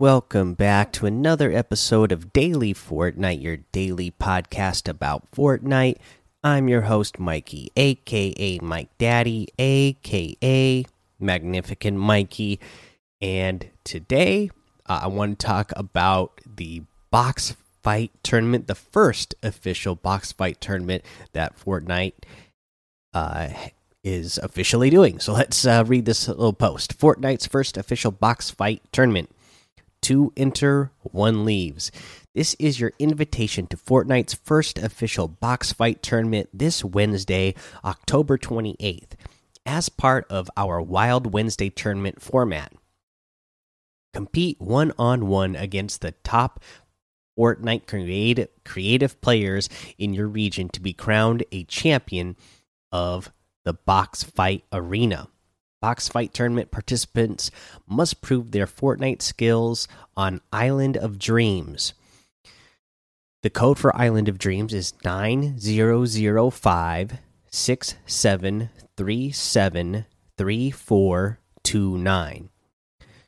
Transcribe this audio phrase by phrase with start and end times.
[0.00, 5.98] Welcome back to another episode of Daily Fortnite, your daily podcast about Fortnite.
[6.42, 10.86] I'm your host, Mikey, aka Mike Daddy, aka
[11.18, 12.60] Magnificent Mikey.
[13.20, 14.48] And today
[14.86, 20.62] uh, I want to talk about the box fight tournament, the first official box fight
[20.62, 21.04] tournament
[21.34, 22.14] that Fortnite
[23.12, 23.50] uh,
[24.02, 25.20] is officially doing.
[25.20, 26.98] So let's uh, read this little post.
[26.98, 29.28] Fortnite's first official box fight tournament.
[30.02, 31.90] Two enter, one leaves.
[32.34, 37.54] This is your invitation to Fortnite's first official box fight tournament this Wednesday,
[37.84, 39.12] October 28th,
[39.66, 42.72] as part of our Wild Wednesday tournament format.
[44.14, 46.60] Compete one on one against the top
[47.38, 52.36] Fortnite creative, creative players in your region to be crowned a champion
[52.92, 53.30] of
[53.64, 55.28] the box fight arena.
[55.80, 57.50] Box fight tournament participants
[57.86, 61.94] must prove their Fortnite skills on Island of Dreams.
[63.42, 67.18] The code for Island of Dreams is 9005
[67.50, 70.04] 6737
[70.36, 72.50] 3429.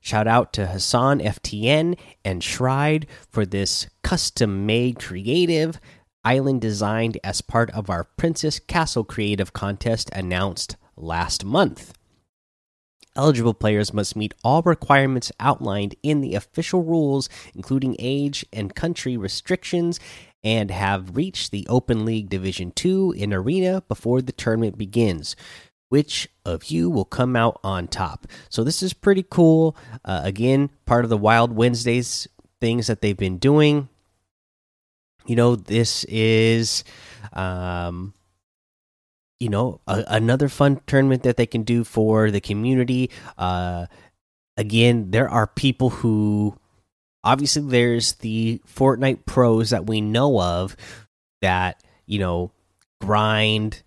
[0.00, 5.80] Shout out to Hassan FTN and Shride for this custom made creative
[6.24, 11.94] island designed as part of our Princess Castle Creative Contest announced last month.
[13.14, 19.16] Eligible players must meet all requirements outlined in the official rules, including age and country
[19.16, 20.00] restrictions,
[20.42, 25.36] and have reached the Open League Division 2 in Arena before the tournament begins.
[25.88, 28.26] Which of you will come out on top?
[28.48, 29.76] So, this is pretty cool.
[30.04, 32.26] Uh, again, part of the Wild Wednesdays
[32.62, 33.88] things that they've been doing.
[35.26, 36.82] You know, this is.
[37.34, 38.14] Um,
[39.42, 43.10] you know a, another fun tournament that they can do for the community.
[43.36, 43.86] Uh
[44.56, 46.56] again there are people who
[47.24, 50.76] obviously there's the fortnite pros that we know of
[51.40, 52.52] that you know
[53.00, 53.82] grind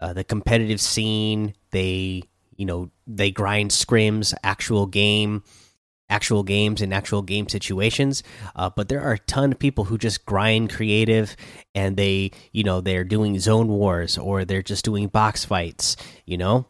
[0.00, 1.54] uh, the competitive scene.
[1.70, 2.24] They
[2.56, 5.44] you know they grind scrims actual game
[6.10, 8.22] actual games and actual game situations
[8.56, 11.36] uh, but there are a ton of people who just grind creative
[11.74, 15.96] and they you know they're doing zone wars or they're just doing box fights
[16.30, 16.64] you know?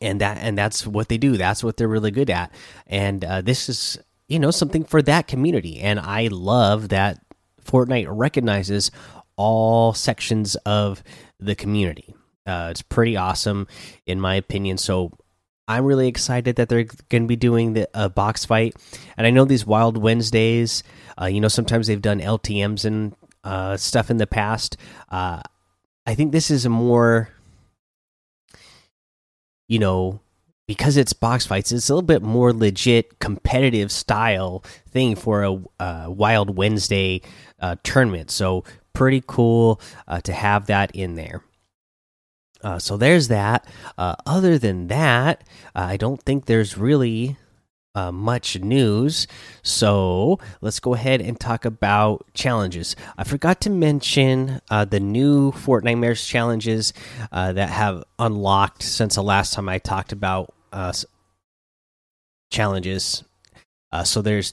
[0.00, 1.36] And that and that's what they do.
[1.36, 2.52] That's what they're really good at.
[2.86, 5.80] And uh, this is you know something for that community.
[5.80, 7.20] And i love that
[7.64, 8.90] fortnite recognizes
[9.36, 11.02] all sections of
[11.38, 12.14] the community.
[12.46, 13.66] Uh, it's pretty awesome
[14.06, 14.76] in my opinion.
[14.76, 15.12] So
[15.68, 18.76] I'm really excited that they're going to be doing the uh, box fight,
[19.16, 20.82] and I know these Wild Wednesdays.
[21.20, 24.76] Uh, you know, sometimes they've done LTM's and uh, stuff in the past.
[25.10, 25.40] Uh,
[26.06, 27.30] I think this is a more,
[29.66, 30.20] you know,
[30.68, 35.60] because it's box fights, it's a little bit more legit competitive style thing for a
[35.80, 37.22] uh, Wild Wednesday
[37.60, 38.30] uh, tournament.
[38.30, 38.62] So
[38.92, 39.80] pretty cool
[40.22, 41.42] to have that in there.
[42.62, 43.66] Uh, so there's that.
[43.98, 45.42] Uh, other than that,
[45.74, 47.36] uh, I don't think there's really
[47.94, 49.26] uh, much news.
[49.62, 52.96] So let's go ahead and talk about challenges.
[53.16, 56.92] I forgot to mention uh, the new Fortnitemares challenges
[57.32, 60.52] uh, that have unlocked since the last time I talked about
[62.50, 63.24] challenges.
[64.04, 64.52] so there's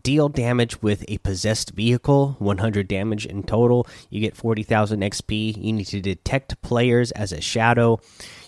[0.00, 3.86] deal damage with a possessed vehicle 100 damage in total.
[4.10, 8.00] You get 40,000 XP you need to detect players as a shadow.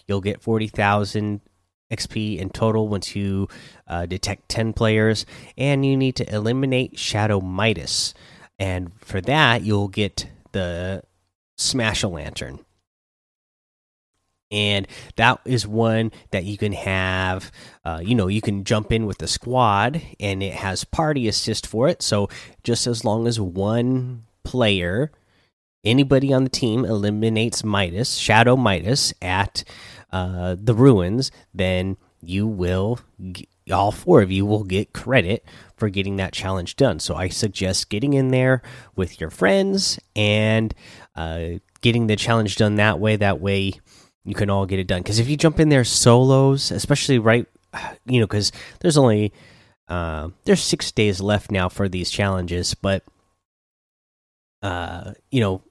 [0.06, 1.40] You'll get 40,000
[1.92, 3.48] XP in total once you
[3.86, 5.26] uh, detect 10 players.
[5.56, 8.14] And you need to eliminate Shadow Midas.
[8.58, 11.02] And for that you'll get the
[11.56, 12.60] Smash a Lantern
[14.54, 14.86] and
[15.16, 17.50] that is one that you can have
[17.84, 21.66] uh, you know you can jump in with the squad and it has party assist
[21.66, 22.00] for it.
[22.00, 22.28] So
[22.62, 25.10] just as long as one player
[25.82, 29.64] anybody on the team eliminates midas shadow midas at
[30.12, 33.00] uh, the ruins then you will
[33.72, 35.44] all four of you will get credit
[35.76, 36.98] for getting that challenge done.
[37.00, 38.62] So i suggest getting in there
[38.94, 40.74] with your friends and
[41.16, 41.44] uh,
[41.80, 43.16] getting the challenge done that way.
[43.16, 43.72] That way
[44.24, 45.02] you can all get it done.
[45.02, 47.46] Because if you jump in there solos, especially right,
[48.06, 49.32] you know, because there's only
[49.88, 53.04] uh, there's six days left now for these challenges, but
[54.62, 55.62] uh, you know,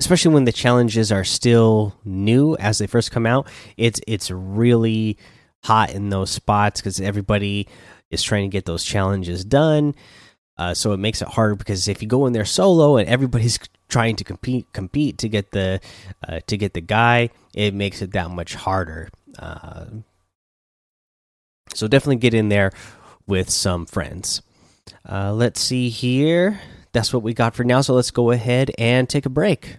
[0.00, 5.16] especially when the challenges are still new as they first come out, it's it's really
[5.62, 7.68] hot in those spots because everybody
[8.10, 9.94] is trying to get those challenges done.
[10.56, 13.58] Uh, so it makes it harder because if you go in there solo and everybody's
[13.88, 15.80] trying to compete compete to get the
[16.26, 19.08] uh, to get the guy, it makes it that much harder.
[19.38, 19.86] Uh,
[21.74, 22.72] so definitely get in there
[23.26, 24.42] with some friends.
[25.08, 26.60] Uh, let's see here.
[26.92, 27.80] That's what we got for now.
[27.80, 29.78] So let's go ahead and take a break.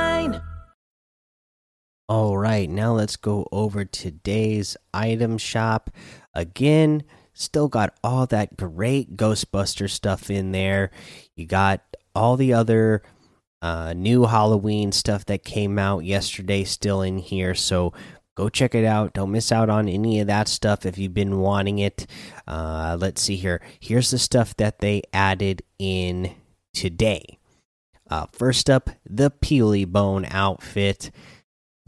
[2.13, 5.89] All right, now let's go over today's item shop.
[6.33, 10.91] Again, still got all that great Ghostbuster stuff in there.
[11.37, 11.79] You got
[12.13, 13.01] all the other
[13.61, 17.55] uh, new Halloween stuff that came out yesterday still in here.
[17.55, 17.93] So
[18.35, 19.13] go check it out.
[19.13, 22.07] Don't miss out on any of that stuff if you've been wanting it.
[22.45, 23.61] Uh, let's see here.
[23.79, 26.35] Here's the stuff that they added in
[26.73, 27.39] today.
[28.09, 31.09] Uh, first up, the Peely Bone outfit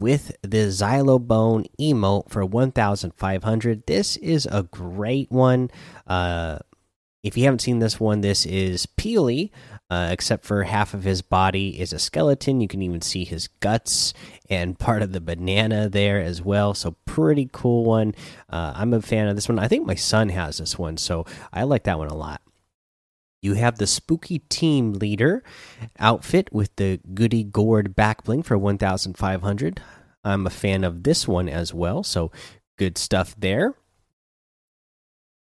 [0.04, 3.86] with the Xylobone emote for 1500.
[3.86, 5.70] This is a great one.
[6.06, 6.58] Uh,
[7.22, 9.48] if you haven't seen this one, this is Peely,
[9.88, 12.60] uh, except for half of his body is a skeleton.
[12.60, 14.12] You can even see his guts
[14.50, 16.74] and part of the banana there as well.
[16.74, 18.14] So, pretty cool one.
[18.50, 19.58] Uh, I'm a fan of this one.
[19.58, 22.42] I think my son has this one, so I like that one a lot.
[23.44, 25.42] You have the spooky team leader
[25.98, 29.82] outfit with the goody gourd back bling for 1500.
[30.24, 32.32] I'm a fan of this one as well, so
[32.78, 33.74] good stuff there.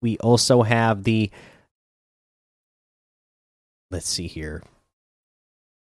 [0.03, 1.31] We also have the
[3.91, 4.63] let's see here.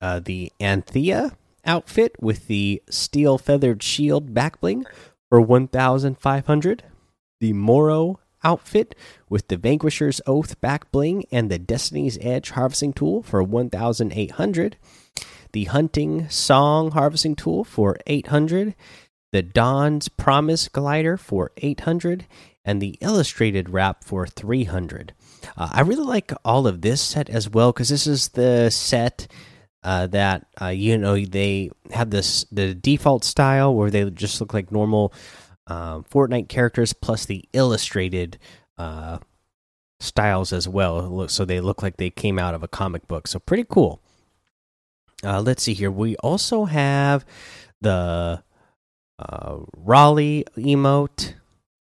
[0.01, 4.87] Uh, the Anthea outfit with the steel feathered shield back bling
[5.29, 6.83] for 1500.
[7.39, 8.95] The Moro outfit
[9.29, 14.77] with the Vanquisher's Oath back bling and the Destiny's Edge harvesting tool for 1800.
[15.53, 18.75] The Hunting Song harvesting tool for 800.
[19.31, 22.25] The Dawn's Promise glider for 800
[22.63, 25.13] and the illustrated wrap for 300.
[25.57, 29.27] Uh, I really like all of this set as well because this is the set
[29.83, 34.53] uh, that uh, you know they have this the default style where they just look
[34.53, 35.13] like normal
[35.67, 38.37] um, Fortnite characters plus the illustrated
[38.77, 39.19] uh,
[39.99, 41.27] styles as well.
[41.27, 43.27] So they look like they came out of a comic book.
[43.27, 44.01] So pretty cool.
[45.23, 45.91] Uh, let's see here.
[45.91, 47.25] We also have
[47.79, 48.43] the
[49.19, 51.35] uh, Raleigh emote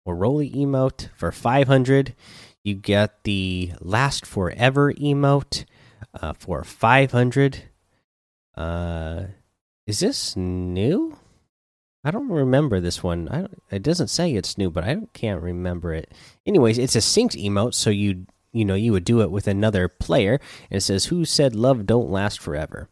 [0.05, 2.15] or Rolly emote for 500.
[2.63, 5.65] You get the Last Forever emote
[6.21, 7.63] uh, for 500.
[8.57, 9.23] Uh,
[9.87, 11.17] is this new?
[12.05, 13.29] I don't remember this one.
[13.31, 16.13] I it doesn't say it's new, but I can't remember it.
[16.47, 19.89] Anyways, it's a synced emote, so you you know you would do it with another
[19.89, 20.39] player,
[20.71, 22.89] and it says, "Who said love don't last forever?"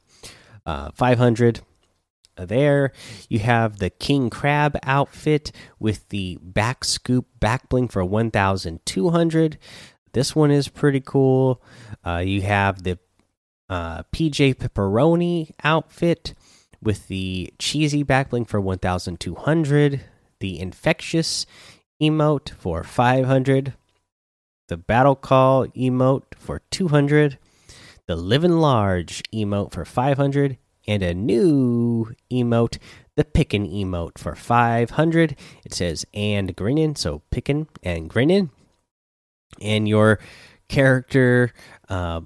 [0.65, 1.61] Uh, 500
[2.37, 2.93] there.
[3.29, 9.59] You have the King Crab outfit with the back scoop back bling for 1200.
[10.13, 11.63] This one is pretty cool.
[12.05, 12.99] Uh, you have the
[13.69, 16.35] uh, PJ Pepperoni outfit
[16.83, 20.01] with the cheesy back bling for 1200.
[20.41, 21.47] The infectious
[22.03, 23.75] emote for 500.
[24.69, 27.39] The battle call emote for 200.
[28.07, 30.59] The living large emote for 500
[30.89, 32.79] and a new emote,
[33.17, 35.37] the pickin' emote for 500.
[35.65, 38.51] It says and grinning, so pickin' and grinning.
[39.61, 40.19] And your
[40.69, 41.53] character
[41.89, 42.23] uh,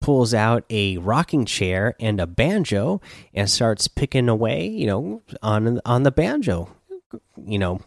[0.00, 3.00] pulls out a rocking chair and a banjo
[3.34, 6.68] and starts picking away, you know, on on the banjo.
[7.36, 7.80] You know,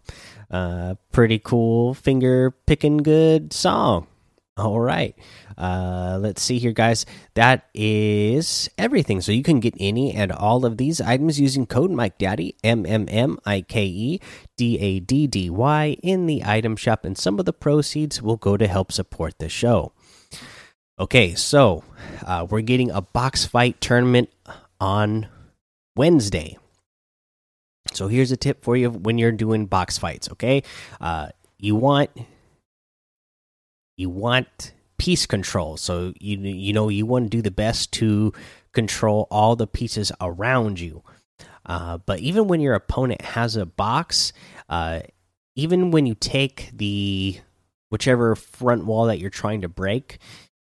[0.49, 4.07] uh, pretty cool finger picking good song.
[4.57, 5.15] All right.
[5.57, 7.05] Uh, let's see here, guys.
[7.35, 9.21] That is everything.
[9.21, 12.85] So you can get any and all of these items using code Mike Daddy M
[12.85, 14.19] M M I K E
[14.57, 18.37] D A D D Y in the item shop, and some of the proceeds will
[18.37, 19.93] go to help support the show.
[21.01, 21.83] Okay, so
[22.27, 24.29] uh, we're getting a box fight tournament
[24.79, 25.27] on
[25.95, 26.59] Wednesday.
[27.91, 30.29] So here's a tip for you when you're doing box fights.
[30.33, 30.61] Okay,
[31.01, 32.11] uh, you want
[33.97, 35.75] you want piece control.
[35.75, 38.31] So you you know you want to do the best to
[38.71, 41.01] control all the pieces around you.
[41.65, 44.33] Uh, but even when your opponent has a box,
[44.69, 44.99] uh,
[45.55, 47.39] even when you take the
[47.89, 50.19] whichever front wall that you're trying to break,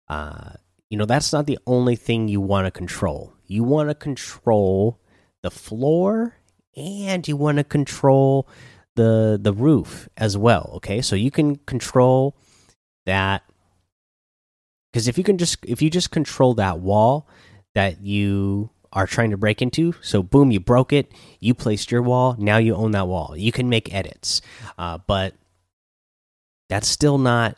[0.08, 0.52] uh,
[0.90, 3.34] you know that's not the only thing you want to control.
[3.46, 5.00] You want to control
[5.42, 6.36] the floor,
[6.76, 8.48] and you want to control
[8.96, 10.72] the the roof as well.
[10.76, 12.36] Okay, so you can control
[13.06, 13.42] that
[14.94, 17.28] because if you can just if you just control that wall
[17.74, 22.00] that you are trying to break into so boom you broke it you placed your
[22.00, 24.40] wall now you own that wall you can make edits
[24.78, 25.34] uh, but
[26.68, 27.56] that's still not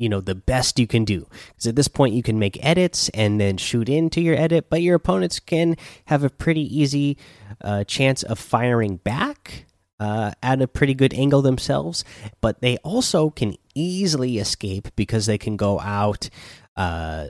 [0.00, 1.26] you know the best you can do.
[1.48, 4.82] Because at this point you can make edits and then shoot into your edit but
[4.82, 5.76] your opponents can
[6.06, 7.16] have a pretty easy
[7.62, 9.66] uh, chance of firing back
[10.00, 12.04] uh, at a pretty good angle themselves
[12.40, 16.30] but they also can easily escape because they can go out
[16.76, 17.26] uh,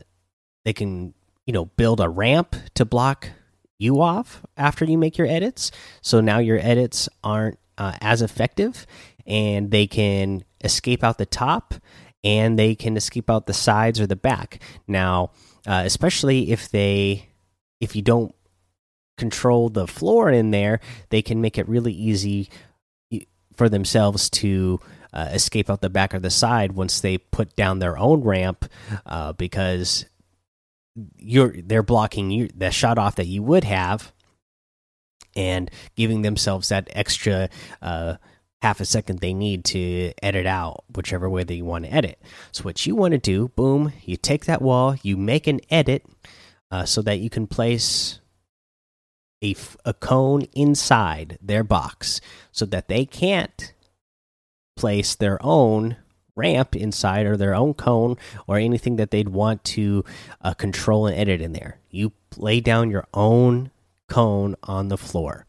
[0.65, 1.13] they can
[1.47, 3.31] you know build a ramp to block
[3.81, 5.73] you off after you make your edits.
[6.03, 8.87] So now your edits aren't uh, as effective
[9.27, 11.75] and they can escape out the top
[12.23, 14.61] and they can escape out the sides or the back.
[14.87, 15.31] Now,
[15.67, 17.29] uh, especially if they
[17.81, 18.35] if you don't
[19.17, 22.51] control the floor in there, they can make it really easy
[23.55, 24.81] for themselves to
[25.13, 28.65] uh, escape out the back or the side once they put down their own ramp
[29.07, 30.07] uh, because
[31.19, 34.13] you're they're blocking you the shot off that you would have
[35.37, 37.49] and giving themselves that extra
[37.83, 38.15] uh,
[38.63, 42.21] half a second they need to edit out whichever way that you want to edit.
[42.53, 46.05] So what you want to do, boom, you take that wall, you make an edit
[46.71, 48.21] uh, so that you can place
[49.43, 52.21] a, a cone inside their box
[52.53, 53.73] so that they can't
[54.77, 55.97] place their own
[56.37, 60.05] ramp inside or their own cone or anything that they'd want to
[60.43, 61.79] uh, control and edit in there.
[61.91, 63.71] You lay down your own
[64.09, 65.47] cone on the floor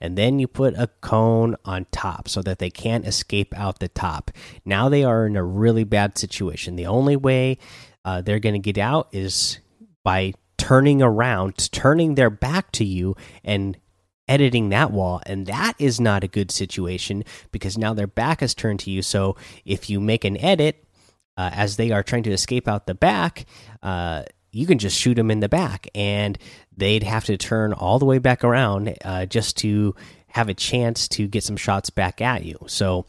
[0.00, 3.88] and then you put a cone on top so that they can't escape out the
[3.88, 4.30] top.
[4.64, 6.76] Now they are in a really bad situation.
[6.76, 7.58] The only way
[8.04, 9.58] uh, they're going to get out is
[10.04, 13.76] by turning around, turning their back to you, and
[14.28, 15.20] editing that wall.
[15.26, 19.02] And that is not a good situation because now their back is turned to you.
[19.02, 20.84] So if you make an edit,
[21.36, 23.46] uh, as they are trying to escape out the back,
[23.82, 26.38] uh, you can just shoot them in the back and
[26.76, 29.94] they'd have to turn all the way back around uh, just to
[30.28, 32.58] have a chance to get some shots back at you.
[32.66, 33.06] So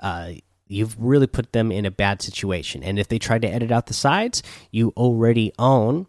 [0.00, 0.32] uh,
[0.66, 2.82] you've really put them in a bad situation.
[2.82, 6.06] And if they try to edit out the sides, you already own.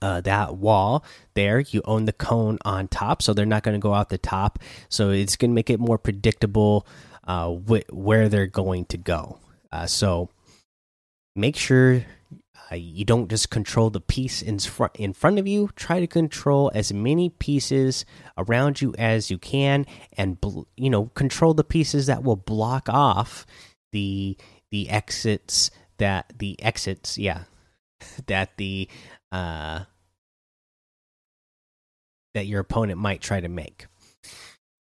[0.00, 1.04] Uh, that wall
[1.34, 4.18] there, you own the cone on top, so they're not going to go out the
[4.18, 4.58] top.
[4.88, 6.86] So it's going to make it more predictable
[7.26, 9.38] uh, wh where they're going to go.
[9.72, 10.28] Uh, so
[11.34, 12.04] make sure
[12.70, 15.70] uh, you don't just control the piece in front in front of you.
[15.76, 18.04] Try to control as many pieces
[18.38, 20.38] around you as you can, and
[20.76, 23.46] you know control the pieces that will block off
[23.92, 24.36] the
[24.70, 27.18] the exits that the exits.
[27.18, 27.44] Yeah,
[28.26, 28.88] that the
[29.32, 29.84] uh
[32.34, 33.86] that your opponent might try to make.